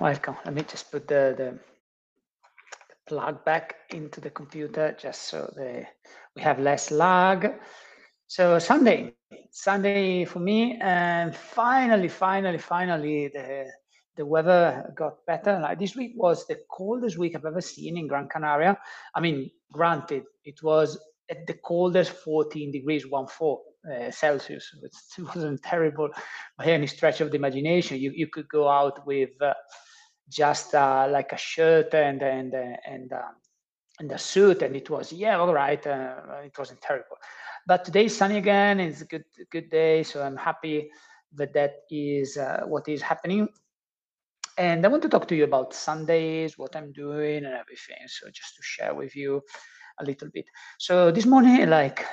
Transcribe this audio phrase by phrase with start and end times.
[0.00, 0.36] welcome.
[0.44, 1.58] Let me just put the, the,
[2.88, 5.84] the plug back into the computer just so the,
[6.36, 7.54] we have less lag.
[8.28, 9.14] So Sunday,
[9.50, 13.70] Sunday for me, and finally, finally, finally, the
[14.16, 15.60] the weather got better.
[15.60, 18.76] Like this week was the coldest week I've ever seen in Gran Canaria.
[19.14, 20.98] I mean, granted, it was
[21.30, 23.60] at the coldest 14 degrees, one four
[23.90, 24.74] uh, Celsius.
[25.18, 26.10] It wasn't terrible
[26.56, 27.98] by any stretch of the imagination.
[27.98, 29.54] You you could go out with uh,
[30.28, 33.32] just uh, like a shirt and and uh, and uh,
[34.00, 35.84] and a suit, and it was yeah, all right.
[35.86, 37.16] Uh, it wasn't terrible.
[37.66, 38.80] But today is sunny again.
[38.80, 40.90] It's a good good day, so I'm happy
[41.34, 43.48] that that is what is happening
[44.58, 47.96] and I want to talk to you about Sundays, what I'm doing, and everything.
[48.08, 49.40] So just to share with you
[50.00, 50.46] a little bit.
[50.78, 52.04] So this morning, like,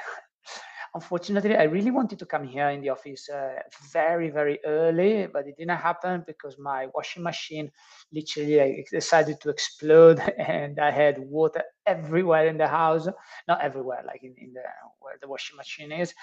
[0.95, 3.59] unfortunately, I really wanted to come here in the office uh,
[3.91, 7.69] very, very early, but it didn't happen because my washing machine
[8.13, 13.07] literally like, decided to explode, and I had water everywhere in the house.
[13.47, 14.63] Not everywhere, like in, in the
[14.99, 16.13] where the washing machine is,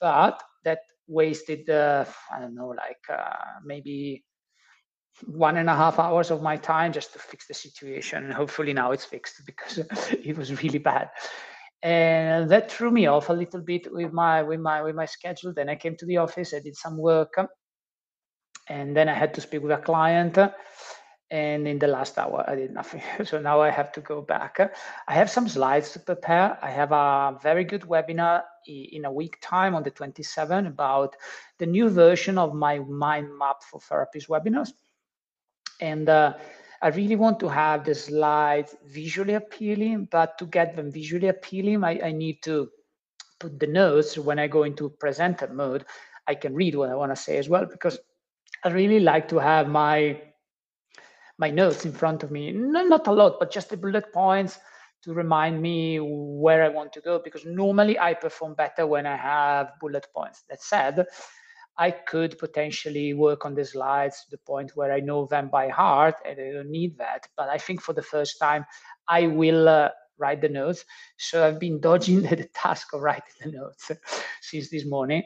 [0.00, 4.24] but that wasted, uh, I don't know, like uh, maybe
[5.26, 8.72] one and a half hours of my time just to fix the situation and hopefully
[8.72, 9.78] now it's fixed because
[10.12, 11.10] it was really bad
[11.82, 15.52] and that threw me off a little bit with my with my with my schedule.
[15.52, 17.34] Then i came to the office i did some work
[18.68, 20.38] and then i had to speak with a client
[21.30, 23.02] and in the last hour i did nothing.
[23.24, 24.58] So now i have to go back.
[25.06, 26.58] I have some slides to prepare.
[26.62, 31.14] I have a very good webinar in a week time on the 27 about
[31.58, 34.70] the new version of my mind map for therapies webinars.
[35.80, 36.34] And uh,
[36.80, 41.82] I really want to have the slides visually appealing, but to get them visually appealing,
[41.82, 42.70] I, I need to
[43.40, 45.84] put the notes when I go into presenter mode.
[46.26, 47.98] I can read what I want to say as well, because
[48.64, 50.20] I really like to have my
[51.38, 52.50] my notes in front of me.
[52.50, 54.58] No, not a lot, but just the bullet points
[55.02, 59.16] to remind me where I want to go, because normally I perform better when I
[59.16, 60.42] have bullet points.
[60.50, 61.06] That said,
[61.78, 65.68] I could potentially work on the slides to the point where I know them by
[65.68, 67.28] heart and I don't need that.
[67.36, 68.66] But I think for the first time,
[69.06, 70.84] I will uh, write the notes.
[71.18, 73.92] So I've been dodging the task of writing the notes
[74.40, 75.22] since this morning,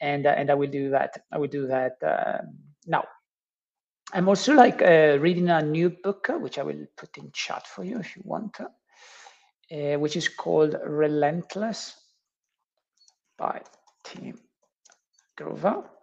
[0.00, 1.22] and uh, and I will do that.
[1.32, 2.38] I will do that uh,
[2.86, 3.04] now.
[4.12, 7.66] I'm also like uh, reading a new book, uh, which I will put in chat
[7.66, 11.96] for you if you want, uh, which is called Relentless
[13.36, 13.60] by
[14.04, 14.38] Tim
[15.36, 15.95] Grover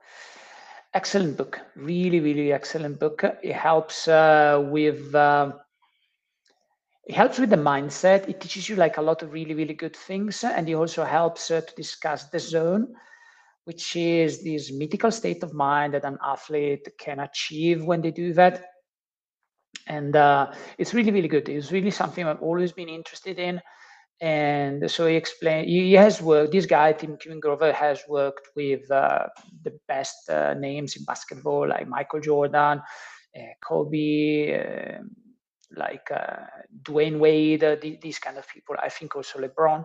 [0.94, 3.24] excellent book really really excellent book.
[3.42, 5.54] It helps uh, with uh,
[7.06, 8.30] it helps with the mindset.
[8.30, 11.52] It teaches you like a lot of really really good things and it also helps
[11.52, 12.96] uh, to discuss the zone
[13.66, 18.34] which is this mythical state of mind that an athlete can achieve when they do
[18.34, 18.66] that.
[19.88, 21.50] And uh, it's really really good.
[21.50, 23.62] It's really something i've always been interested in
[24.24, 28.90] and so he explained he has worked this guy tim Kevin grover has worked with
[28.90, 29.28] uh,
[29.64, 32.82] the best uh, names in basketball like michael jordan
[33.38, 34.08] uh, kobe
[34.62, 35.12] um,
[35.76, 36.46] like uh,
[36.84, 39.84] dwyane wade uh, these kind of people i think also lebron.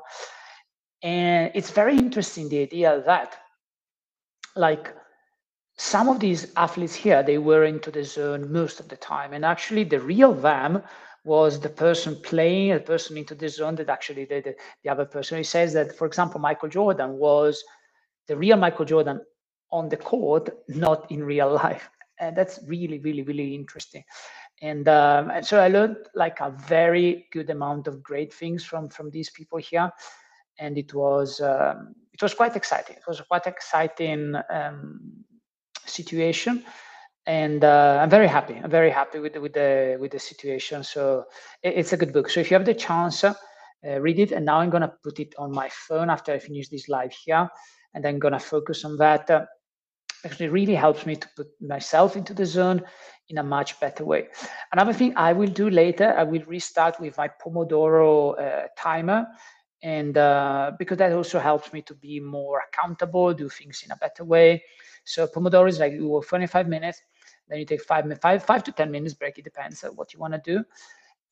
[1.03, 3.37] And it's very interesting the idea that
[4.57, 4.95] like
[5.77, 9.33] some of these athletes here they were into the zone most of the time.
[9.33, 10.83] And actually the real them
[11.25, 15.39] was the person playing, the person into the zone that actually the, the other person.
[15.39, 17.63] He says that, for example, Michael Jordan was
[18.27, 19.21] the real Michael Jordan
[19.71, 21.89] on the court, not in real life.
[22.21, 24.03] And that's really, really, really interesting.
[24.61, 28.89] And, um, and so I learned like a very good amount of great things from
[28.89, 29.89] from these people here,
[30.59, 32.97] and it was um, it was quite exciting.
[32.97, 35.25] It was quite exciting um,
[35.87, 36.65] situation
[37.29, 38.55] and uh, I'm very happy.
[38.55, 40.83] I'm very happy with with the with the situation.
[40.83, 41.27] So
[41.63, 42.31] it, it's a good book.
[42.31, 43.35] So if you have the chance, uh,
[44.01, 44.33] read it.
[44.33, 47.47] And now I'm gonna put it on my phone after I finish this live here,
[47.95, 49.31] and I'm gonna focus on that.
[49.31, 49.45] Uh,
[50.25, 52.83] actually, really helps me to put myself into the zone
[53.29, 54.29] in a much better way.
[54.73, 59.27] Another thing I will do later, I will restart with my Pomodoro uh, timer
[59.83, 63.97] and uh, because that also helps me to be more accountable, do things in a
[63.97, 64.63] better way.
[65.05, 67.01] So Pomodoro is like you work 25 minutes,
[67.49, 69.39] then you take five, five, five to 10 minutes break.
[69.39, 70.65] It depends on what you want to do.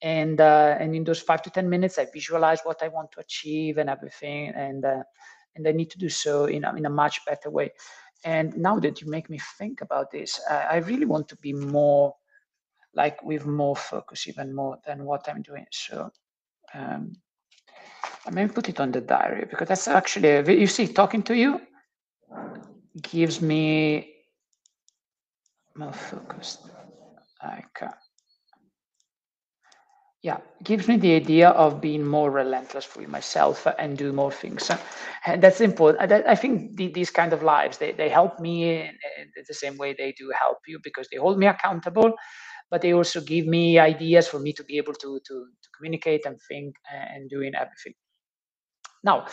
[0.03, 3.21] And, uh, and in those five to 10 minutes, I visualize what I want to
[3.21, 4.49] achieve and everything.
[4.51, 5.03] And, uh,
[5.55, 7.73] and I need to do so in a, in a much better way.
[8.25, 12.15] And now that you make me think about this, I really want to be more
[12.95, 15.67] like with more focus, even more than what I'm doing.
[15.71, 16.11] So
[16.75, 17.17] um,
[18.27, 21.61] I may put it on the diary because that's actually, you see, talking to you
[23.03, 24.16] gives me
[25.79, 26.71] more focused.
[27.43, 27.89] Like, uh,
[30.23, 34.71] yeah, gives me the idea of being more relentless with myself and do more things.
[35.27, 36.13] And that's important.
[36.13, 38.99] I think the, these kind of lives, they, they help me in,
[39.49, 42.13] the same way they do help you because they hold me accountable,
[42.71, 46.27] but they also give me ideas for me to be able to, to, to communicate
[46.27, 47.95] and think and doing everything.
[49.05, 49.27] Now,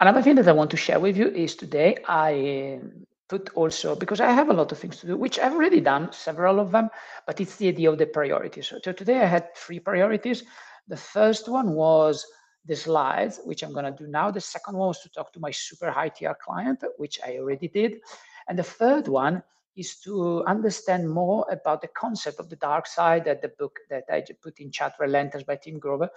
[0.00, 2.80] another thing that I want to share with you is today I
[3.28, 6.12] put also because I have a lot of things to do, which I've already done
[6.12, 6.88] several of them,
[7.26, 8.72] but it's the idea of the priorities.
[8.82, 10.44] So today I had three priorities.
[10.88, 12.26] The first one was
[12.64, 14.30] the slides, which I'm going to do now.
[14.30, 17.68] The second one was to talk to my super high tier client, which I already
[17.68, 18.00] did.
[18.48, 19.42] And the third one
[19.76, 24.04] is to understand more about the concept of the dark side that the book that
[24.10, 26.10] I put in chat, Relentless by Tim Grover,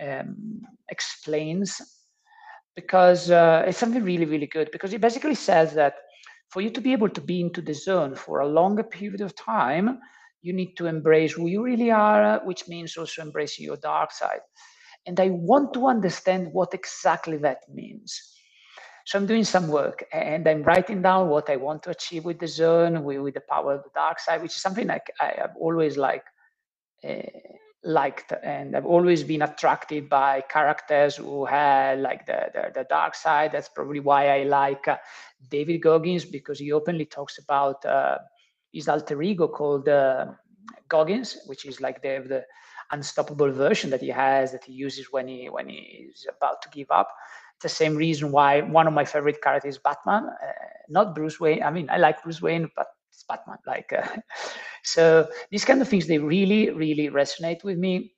[0.00, 1.80] um, explains.
[2.74, 4.70] Because uh, it's something really, really good.
[4.70, 5.94] Because it basically says that
[6.48, 9.34] for you to be able to be into the zone for a longer period of
[9.34, 9.98] time,
[10.42, 14.40] you need to embrace who you really are, which means also embracing your dark side.
[15.06, 18.20] And I want to understand what exactly that means.
[19.06, 22.40] So I'm doing some work and I'm writing down what I want to achieve with
[22.40, 25.54] the zone, with, with the power of the dark side, which is something I have
[25.60, 26.24] always like
[27.08, 27.22] uh,
[27.86, 33.14] liked and I've always been attracted by characters who had like the, the, the dark
[33.14, 33.52] side.
[33.52, 34.96] That's probably why I like uh,
[35.50, 38.18] David Goggins because he openly talks about uh,
[38.72, 40.26] his alter ego called uh,
[40.88, 42.44] Goggins, which is like the, the
[42.92, 46.90] unstoppable version that he has that he uses when he when he's about to give
[46.90, 47.08] up.
[47.56, 50.52] It's the same reason why one of my favorite characters is Batman, uh,
[50.88, 51.62] not Bruce Wayne.
[51.62, 52.88] I mean, I like Bruce Wayne, but
[53.28, 53.58] Batman.
[53.66, 54.06] Like, uh,
[54.84, 58.12] so these kind of things they really, really resonate with me,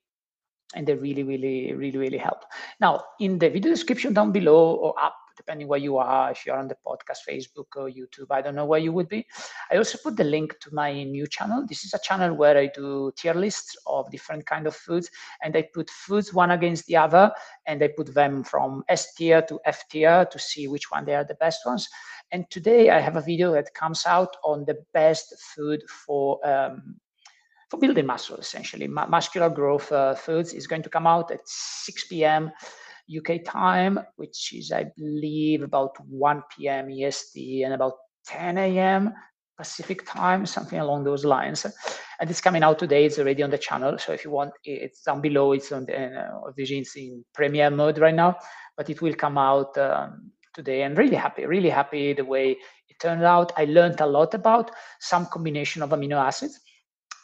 [0.74, 2.44] and they really, really, really, really help.
[2.80, 6.58] Now, in the video description down below or up depending where you are, if you're
[6.58, 9.26] on the podcast, Facebook or YouTube, I don't know where you would be.
[9.72, 11.64] I also put the link to my new channel.
[11.66, 15.10] This is a channel where I do tier lists of different kind of foods
[15.42, 17.32] and I put foods one against the other
[17.66, 21.14] and I put them from S tier to F tier to see which one they
[21.14, 21.88] are the best ones.
[22.32, 26.96] And today I have a video that comes out on the best food for um,
[27.68, 28.88] for building muscle, essentially.
[28.88, 32.50] muscular growth uh, foods is going to come out at 6 p.m.
[33.16, 36.90] UK time, which is, I believe, about 1 p.m.
[36.90, 37.94] EST and about
[38.26, 39.14] 10 a.m.
[39.56, 41.66] Pacific time, something along those lines.
[42.20, 43.06] And it's coming out today.
[43.06, 43.98] It's already on the channel.
[43.98, 45.52] So if you want, it's down below.
[45.52, 48.36] It's on the, uh, obviously it's in premiere mode right now,
[48.76, 50.82] but it will come out um, today.
[50.82, 52.52] And really happy, really happy the way
[52.88, 53.52] it turned out.
[53.56, 54.70] I learned a lot about
[55.00, 56.60] some combination of amino acids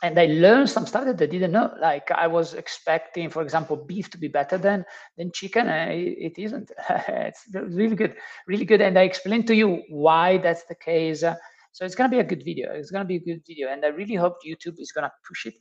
[0.04, 1.72] and I learned some stuff that I didn't know.
[1.80, 4.84] Like I was expecting, for example, beef to be better than
[5.16, 5.66] than chicken.
[5.68, 6.70] and it isn't.
[7.08, 8.14] it's really good,
[8.46, 8.82] really good.
[8.82, 11.20] And I explained to you why that's the case.
[11.72, 12.72] So it's gonna be a good video.
[12.72, 15.54] It's gonna be a good video, and I really hope YouTube is gonna push it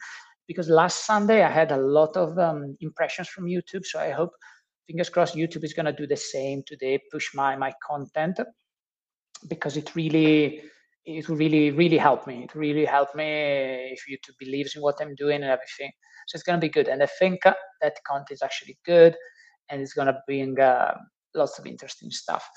[0.45, 3.85] because last Sunday I had a lot of um, impressions from YouTube.
[3.85, 4.31] So I hope,
[4.87, 6.99] fingers crossed, YouTube is gonna do the same today.
[7.13, 8.41] Push my my content
[9.47, 10.63] because it really
[11.05, 12.43] it really really help me.
[12.43, 15.91] It really helped me if YouTube believes in what i'm doing and everything.
[16.27, 16.87] So it's going to be good.
[16.87, 19.15] And i think that content is actually good
[19.69, 20.95] and it's going to bring uh,
[21.35, 22.47] lots of interesting stuff.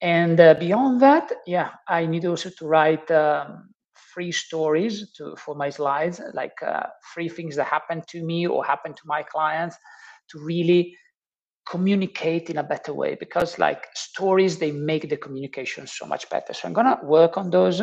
[0.00, 5.54] And uh, beyond that yeah i need also to write um, free stories to for
[5.54, 9.76] my slides like uh, free things that happen to me or happen to my clients
[10.28, 10.96] to really
[11.68, 16.52] communicate in a better way because like stories they make the communication so much better.
[16.52, 17.82] So i'm to work on those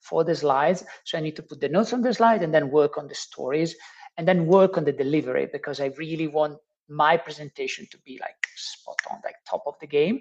[0.00, 0.84] for the slides.
[1.04, 3.14] So i need to put the notes on the slide and then work on the
[3.14, 3.74] stories
[4.16, 8.36] and then work on the delivery because i really want my presentation to be like
[8.54, 10.20] spot on like top of the game.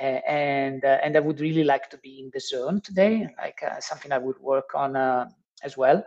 [0.00, 3.60] Uh, and uh, and i would really like to be in the zone today like
[3.62, 5.24] uh, something i would work on uh,
[5.62, 6.02] as well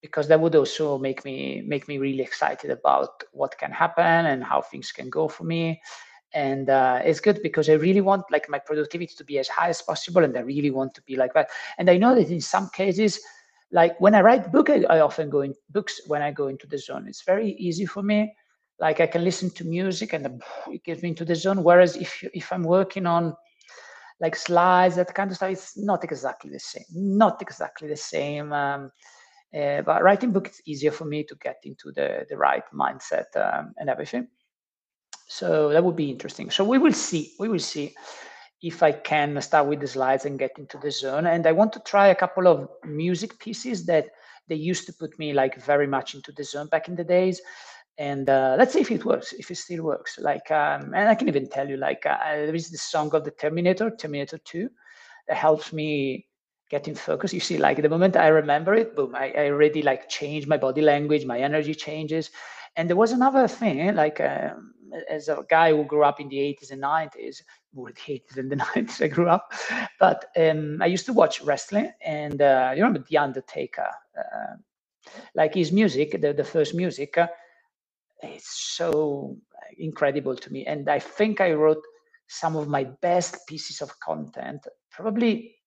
[0.00, 4.44] because that would also make me make me really excited about what can happen and
[4.44, 5.80] how things can go for me.
[6.34, 9.70] And uh, it's good because i really want like my productivity to be as high
[9.70, 11.48] as possible and i really want to be like that.
[11.78, 13.18] And i know that in some cases
[13.72, 16.66] like when i write book I, I often go in books when i go into
[16.66, 17.06] the zone.
[17.08, 18.34] It's very easy for me.
[18.78, 21.62] Like i can listen to music and it gets me into the zone.
[21.62, 23.34] Whereas if if i'm working on
[24.20, 28.52] like slides that kind of stuff it's not exactly the same not exactly the same
[28.52, 28.90] um,
[29.54, 33.26] uh, but writing book it's easier for me to get into the the right mindset
[33.36, 34.28] um, and everything.
[35.28, 36.50] So that would be interesting.
[36.50, 37.32] So we will see.
[37.38, 37.94] We will see
[38.62, 41.26] if I can start with the slides and get into the zone.
[41.26, 44.06] And I want to try a couple of music pieces that
[44.48, 47.40] they used to put me like very much into the zone back in the days.
[47.98, 50.18] And uh, let's see if it works, if it still works.
[50.18, 53.24] Like, um, and I can even tell you, like, uh, there is this song of
[53.24, 54.68] the Terminator, Terminator 2,
[55.26, 56.27] that helps me
[56.68, 57.34] getting focused.
[57.34, 60.56] You see, like the moment I remember it, boom, I, I already like change my
[60.56, 62.30] body language, my energy changes.
[62.76, 64.74] And there was another thing, like um,
[65.08, 67.42] as a guy who grew up in the 80s and 90s,
[67.74, 69.52] more the 80s and the 90s I grew up,
[69.98, 74.56] but um, I used to watch wrestling and uh, you remember The Undertaker, uh,
[75.34, 77.28] like his music, the, the first music, uh,
[78.22, 79.36] it's so
[79.78, 80.66] incredible to me.
[80.66, 81.82] And I think I wrote
[82.26, 85.57] some of my best pieces of content, probably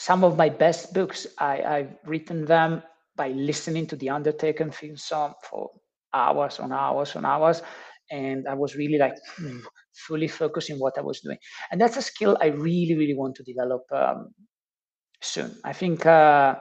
[0.00, 1.26] some of my best books.
[1.38, 2.82] I, I've written them
[3.16, 5.70] by listening to the Undertaker theme song for
[6.14, 7.60] hours on hours on hours.
[8.10, 9.58] And I was really like hmm,
[10.06, 11.36] fully focusing what I was doing.
[11.70, 14.32] And that's a skill I really, really want to develop um,
[15.20, 15.54] soon.
[15.64, 16.54] I think uh,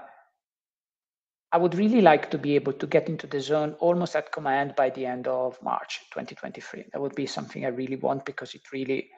[1.53, 4.75] I would really like to be able to get into the zone almost at command
[4.75, 6.87] by the end of March 2023.
[6.91, 9.09] That would be something I really want because it really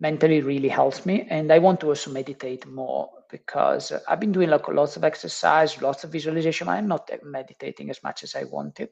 [0.00, 1.26] mentally really helps me.
[1.30, 5.80] And I want to also meditate more because I've been doing like lots of exercise,
[5.80, 6.68] lots of visualization.
[6.68, 8.90] I'm not meditating as much as I wanted.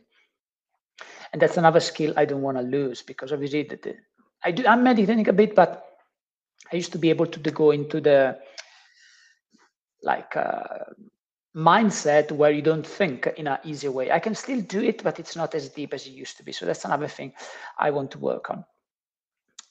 [1.33, 3.97] And that's another skill I don't want to lose because obviously the, the,
[4.45, 5.87] I do, I'm meditating a bit, but
[6.73, 8.39] I used to be able to go into the
[10.03, 10.85] like uh,
[11.55, 14.11] mindset where you don't think in an easy way.
[14.11, 16.53] I can still do it, but it's not as deep as it used to be.
[16.53, 17.33] So that's another thing
[17.79, 18.65] I want to work on.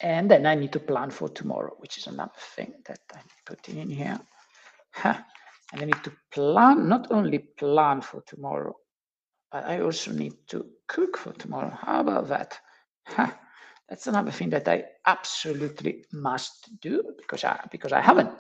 [0.02, 3.80] And then I need to plan for tomorrow, which is another thing that I'm putting
[3.80, 4.20] in here.
[5.04, 5.24] and
[5.74, 8.76] I need to plan, not only plan for tomorrow,
[9.52, 11.78] but I also need to cook for tomorrow.
[11.82, 12.60] How about that?
[13.90, 18.40] That's another thing that I absolutely must do because I because I haven't.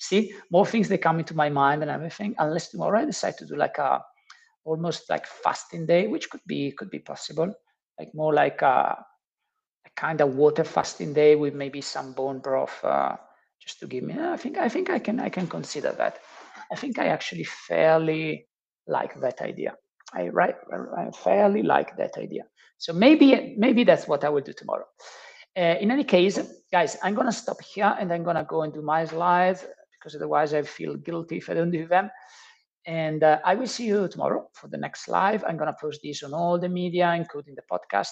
[0.00, 2.34] See, more things they come into my mind and everything.
[2.38, 4.02] Unless tomorrow I decide to do like a
[4.64, 7.52] almost like fasting day, which could be could be possible,
[7.98, 9.04] like more like a
[9.96, 13.16] kind of water fasting day with maybe some bone broth uh,
[13.60, 16.18] just to give me i think i think i can i can consider that.
[16.72, 18.46] I think i actually fairly
[18.86, 19.74] like that idea.
[20.14, 20.56] I right
[20.98, 22.44] i fairly like that idea.
[22.78, 24.86] So maybe maybe that's what i will do tomorrow.
[25.56, 26.40] Uh, in any case
[26.72, 30.54] guys i'm gonna stop here and i'm gonna go and do my slides because otherwise
[30.54, 32.10] i feel guilty if i don't do them.
[32.86, 35.44] And uh, i will see you tomorrow for the next live.
[35.46, 38.10] I'm gonna post this on all the media including the podcast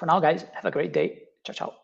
[0.00, 1.24] for now, guys, have a great day.
[1.44, 1.80] Ciao, ciao.